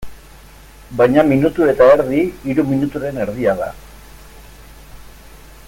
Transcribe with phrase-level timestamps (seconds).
[1.01, 3.69] Baina minutu eta erdi, hiru minuturen erdia da.